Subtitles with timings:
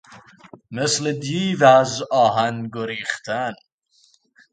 [0.77, 3.53] مثل دیو از آهن گریختن